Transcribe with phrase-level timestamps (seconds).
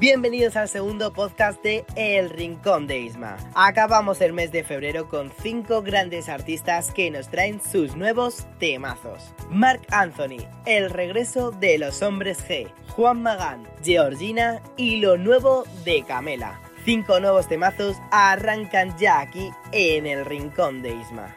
[0.00, 3.36] Bienvenidos al segundo podcast de El Rincón de Isma.
[3.56, 9.34] Acabamos el mes de febrero con cinco grandes artistas que nos traen sus nuevos temazos.
[9.50, 16.04] Mark Anthony, El regreso de los hombres G, Juan Magán, Georgina y lo nuevo de
[16.04, 16.60] Camela.
[16.84, 21.36] Cinco nuevos temazos arrancan ya aquí en El Rincón de Isma.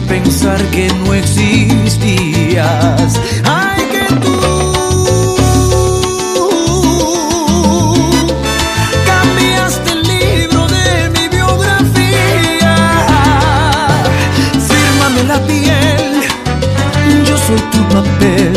[0.00, 2.60] pensar que no existías.
[3.44, 4.32] Ay, que tú
[9.06, 12.74] cambiaste el libro de mi biografía.
[14.68, 16.22] Fírmame la piel,
[17.26, 18.52] yo soy tu papel.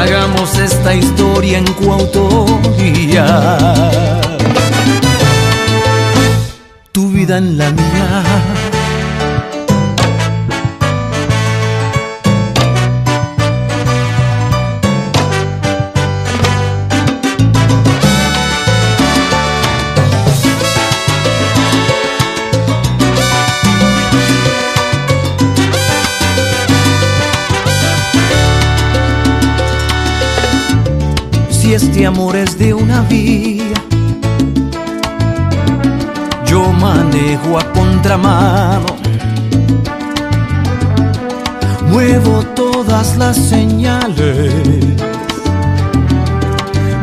[0.00, 3.26] Hagamos esta historia en coautoría.
[7.30, 8.24] Vida en la mía
[31.72, 33.59] este amor es de una vía.
[36.80, 38.96] Manejo a contramano,
[41.88, 44.54] muevo todas las señales,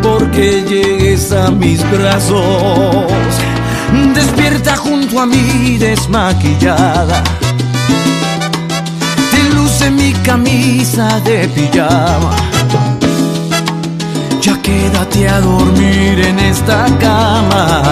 [0.01, 3.11] porque llegues a mis brazos.
[4.13, 7.23] Despierta junto a mí desmaquillada.
[9.31, 12.35] Te luce mi camisa de pijama
[14.47, 17.83] ya quédate a dormir en esta cama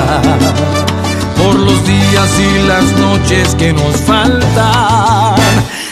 [1.76, 5.36] los días y las noches que nos faltan.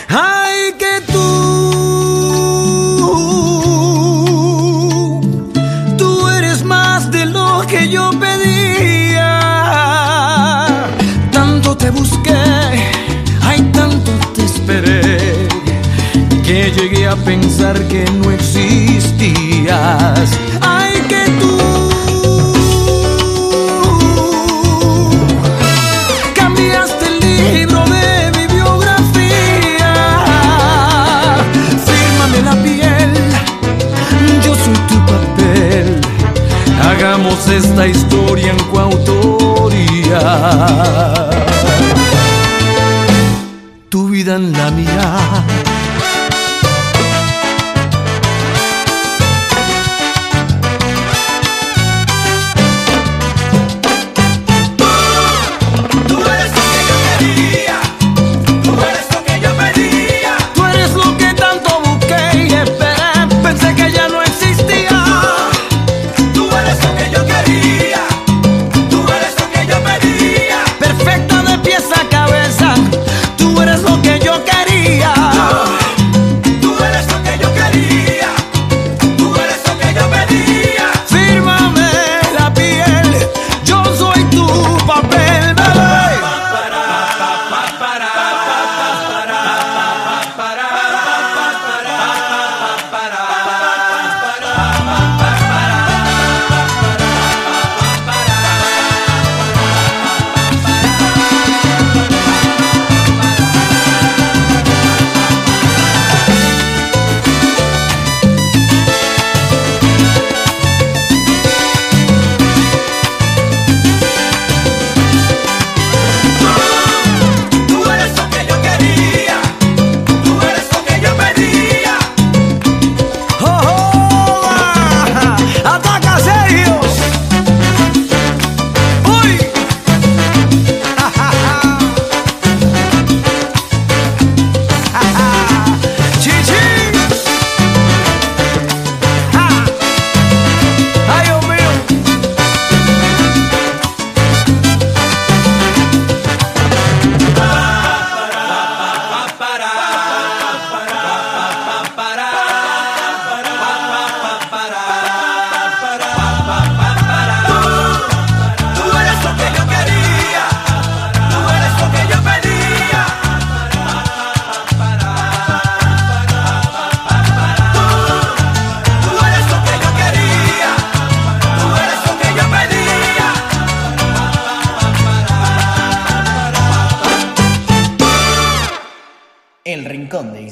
[0.09, 1.21] Ay, que tú,
[5.97, 9.39] tú eres más de lo que yo pedía.
[11.31, 12.33] Tanto te busqué,
[13.41, 15.47] ay, tanto te esperé,
[16.45, 19.83] que llegué a pensar que no existías.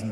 [0.01, 0.07] Yo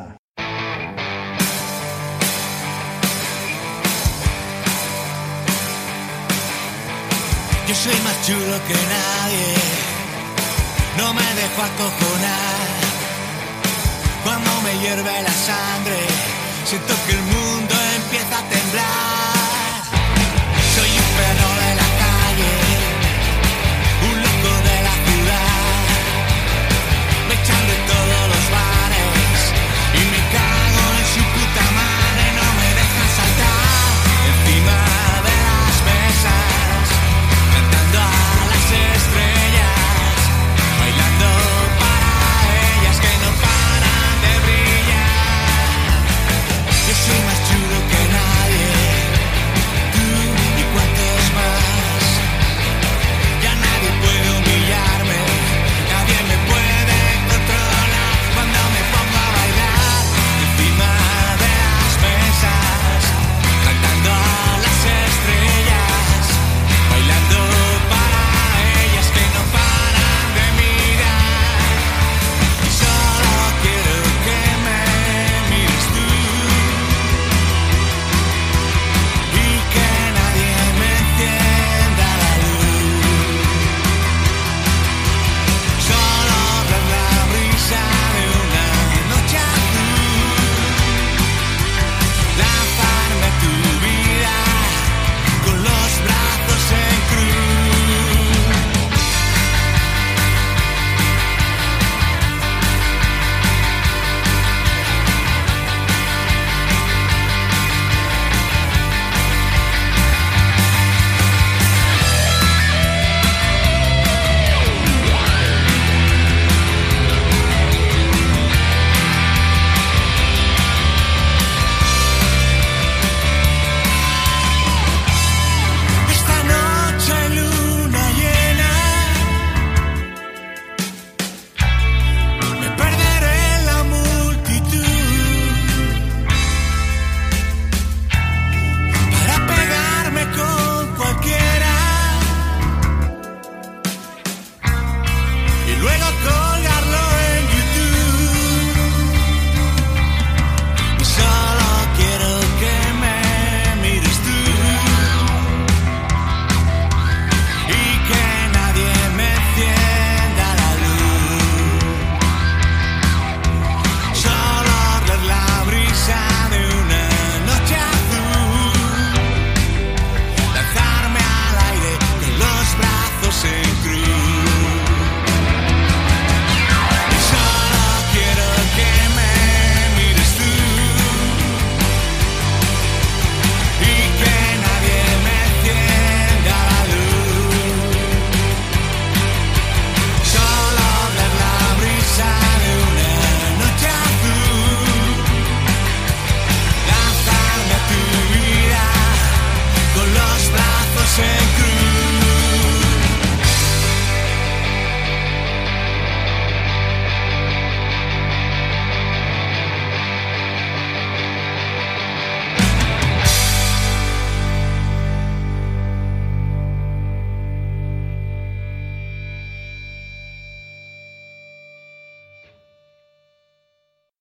[7.76, 9.56] soy más chulo que nadie,
[10.98, 12.68] no me dejo acojonar.
[14.24, 15.98] Cuando me hierve la sangre,
[16.66, 19.09] siento que el mundo empieza a temblar.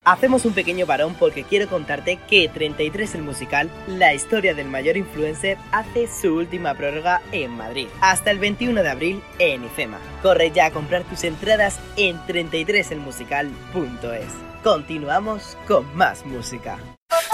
[0.08, 4.96] Hacemos un pequeño parón porque quiero contarte que 33 el musical, la historia del mayor
[4.96, 9.98] influencer, hace su última prórroga en Madrid, hasta el 21 de abril en IFEMA.
[10.22, 14.32] Corre ya a comprar tus entradas en 33elmusical.es.
[14.64, 16.78] Continuamos con más música.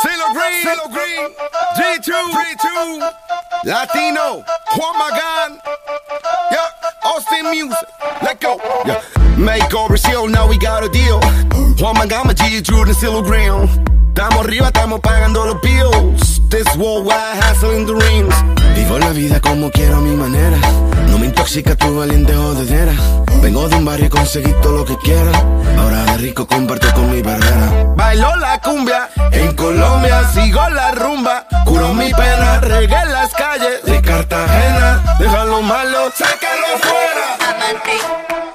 [0.02, 1.32] CeeLo Green, Green,
[1.76, 3.14] G2, G2,
[3.62, 5.60] Latino, Juan Magán,
[7.04, 7.86] Austin Music,
[8.22, 8.56] let go,
[8.86, 9.02] yeah.
[9.36, 11.20] Make over seal, now we got a deal.
[11.78, 13.68] Juan Magán, G2, and CeeLo Green.
[14.08, 16.40] Estamos arriba, estamos pagando los bills.
[16.48, 18.34] This worldwide hustle in the rings.
[18.74, 20.56] Vivo la vida como quiero a mi manera.
[21.08, 22.94] No me intoxica tu valiente jodedera.
[23.42, 25.32] Vengo de un barrio y conseguí todo lo que quiera.
[25.78, 27.92] Ahora de rico comparto con mi barrera.
[27.96, 31.46] Bailo la cumbia en Colombia, sigo la rumba.
[31.66, 34.83] Curo mi pena, regué las calles de Cartagena.
[35.54, 37.36] Déjalo malo, sácalo fuera.
[37.48, 38.53] Amante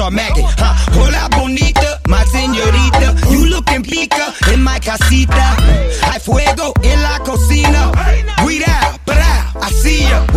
[0.00, 0.74] Huh?
[0.94, 3.16] Hola bonita, my señorita.
[3.32, 5.56] You looking pica in my casita.
[6.02, 6.72] Hay fuego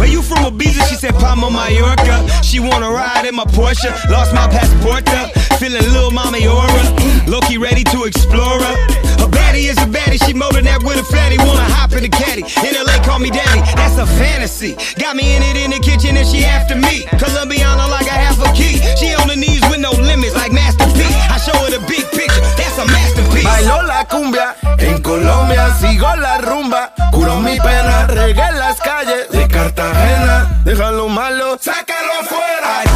[0.01, 0.81] Where you from, Ibiza?
[0.89, 2.25] She said Palma, Mallorca.
[2.41, 3.93] She wanna ride in my Porsche.
[4.09, 5.07] Lost my passport.
[5.13, 5.29] up.
[5.61, 6.83] Feeling little mommy aura.
[7.27, 8.75] Loki ready to explore her.
[9.21, 10.17] A baddie is a baddie.
[10.25, 11.37] She molding that with a fatty.
[11.37, 12.41] Wanna hop in the caddy.
[12.65, 13.61] In LA, call me daddy.
[13.77, 14.73] That's a fantasy.
[14.97, 17.05] Got me in it in the kitchen and she after me.
[17.21, 18.81] Colombiana like a half a key.
[18.97, 21.05] She on the knees with no limits like Master P.
[21.29, 22.41] I show her the big picture.
[22.57, 23.45] That's a masterpiece.
[23.45, 26.91] Bailo la cumbia, en Colombia sigo la rumba.
[27.11, 29.27] Curo mi pena, regué las calles
[29.61, 30.61] Cartagena.
[30.65, 32.79] Déjalo malo, sácalo afuera.
[32.79, 32.87] Hay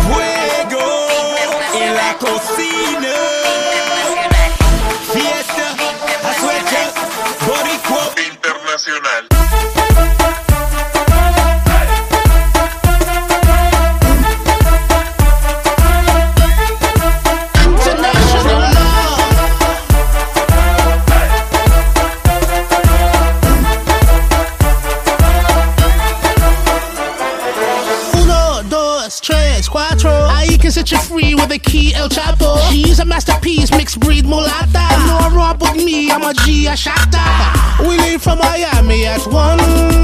[36.76, 37.88] a.
[37.88, 39.60] We leave from Miami at one.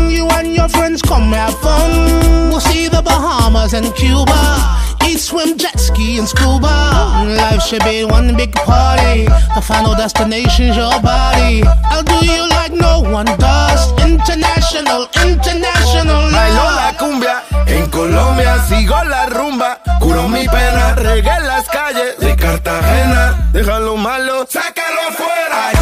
[0.10, 2.50] You and your friends come have fun.
[2.50, 4.80] We'll see the Bahamas and Cuba.
[5.06, 6.72] Eat, swim, jet ski, and scuba.
[7.28, 9.26] Life should be one big party.
[9.56, 11.64] The final destination's your body.
[11.92, 13.92] I'll do you like no one does.
[14.04, 19.80] International, international Bailo la cumbia, en Colombia sigo la rumba.
[20.00, 23.50] Curo mi pena, regué las calles de Cartagena.
[23.52, 25.81] Déjalo malo, sácalo afuera.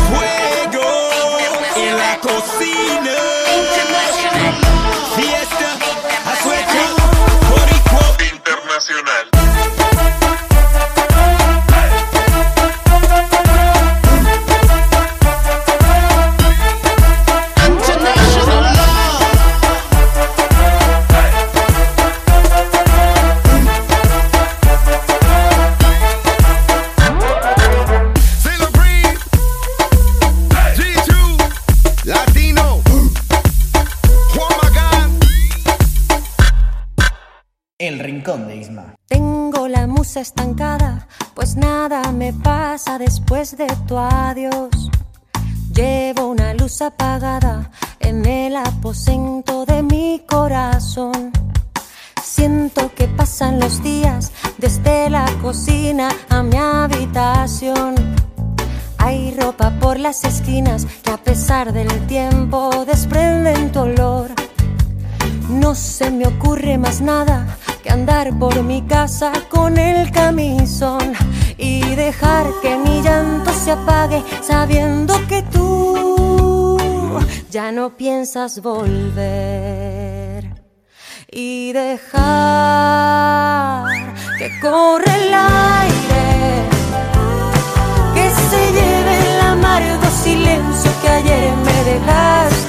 [46.81, 51.31] Apagada en el aposento de mi corazón.
[52.23, 57.95] Siento que pasan los días desde la cocina a mi habitación.
[58.97, 64.29] Hay ropa por las esquinas que a pesar del tiempo desprenden tu olor.
[65.49, 71.13] No se me ocurre más nada que andar por mi casa con el camisón
[71.57, 76.18] y dejar que mi llanto se apague sabiendo que tú
[77.49, 80.43] ya no piensas volver
[81.31, 82.19] y dejar
[84.37, 86.63] que corre el aire
[88.13, 92.68] que se lleve el amargo silencio que ayer me dejaste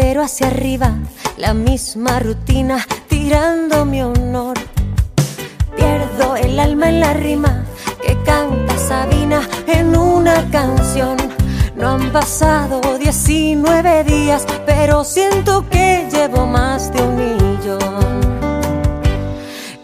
[0.00, 0.94] hacia arriba,
[1.36, 4.58] la misma rutina, tirando mi honor.
[5.76, 7.64] Pierdo el alma en la rima
[8.04, 11.16] que canta Sabina en una canción.
[11.76, 18.30] No han pasado 19 días, pero siento que llevo más de un millón.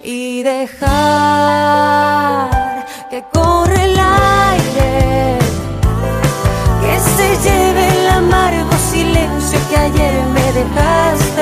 [0.02, 1.85] Y dejar
[10.74, 11.35] me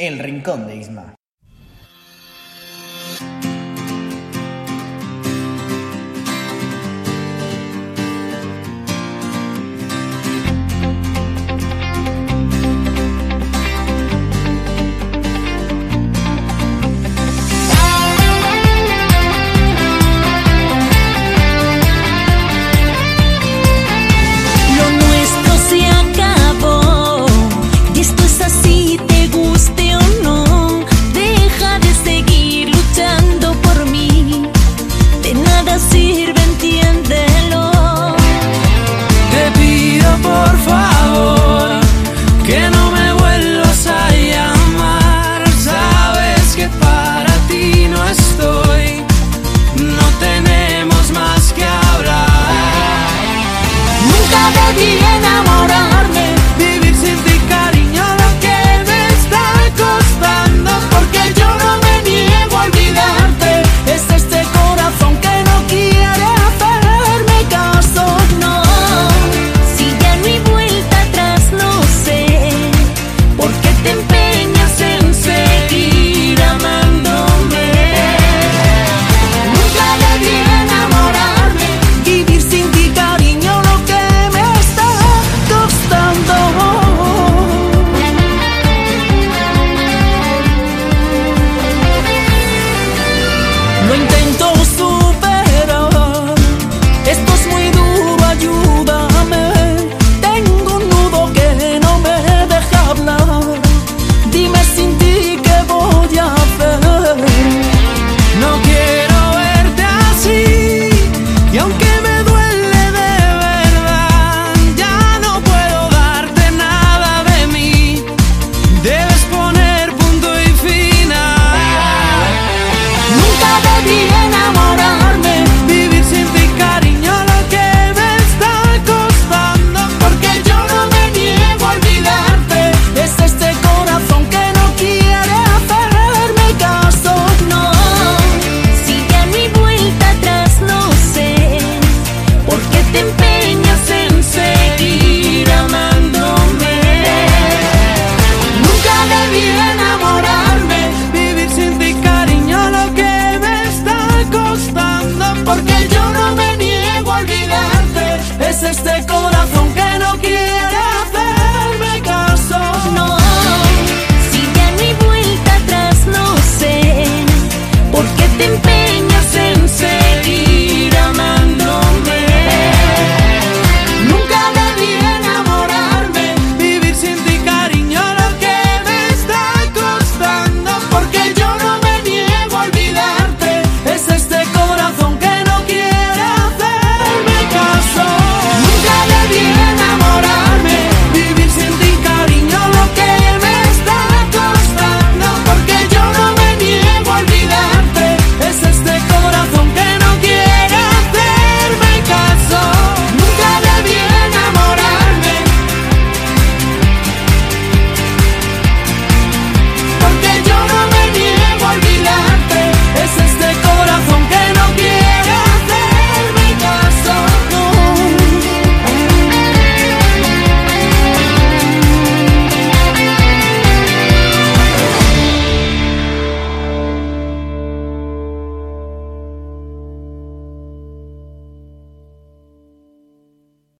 [0.00, 1.17] El Rincón de Isma.